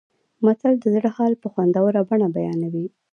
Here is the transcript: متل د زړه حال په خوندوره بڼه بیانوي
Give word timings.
متل 0.45 0.73
د 0.79 0.85
زړه 0.95 1.09
حال 1.17 1.33
په 1.41 1.47
خوندوره 1.53 2.01
بڼه 2.09 2.27
بیانوي 2.35 2.85